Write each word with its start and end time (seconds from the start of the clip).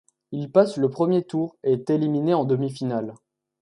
Il 0.31 0.49
passe 0.49 0.77
le 0.77 0.89
premier 0.89 1.21
tour 1.21 1.57
et 1.63 1.73
est 1.73 1.89
éliminé 1.91 2.33
en 2.33 2.43
demi-finale. 2.43 3.13